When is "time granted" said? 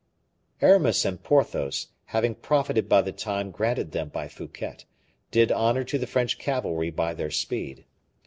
3.11-3.91